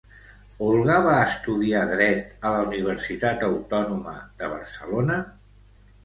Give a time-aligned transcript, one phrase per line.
[0.67, 5.19] Olga va estudiar Dret a la Universitat Autònoma de Barcelona?